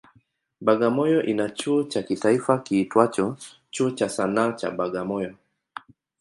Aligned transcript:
Bagamoyo 0.61 1.23
ina 1.25 1.49
chuo 1.49 1.83
cha 1.83 2.03
kitaifa 2.03 2.57
kiitwacho 2.57 3.37
Chuo 3.71 3.91
cha 3.91 4.09
Sanaa 4.09 4.51
cha 4.55 4.71
Bagamoyo. 4.71 5.35